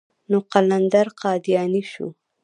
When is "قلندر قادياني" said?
0.51-1.83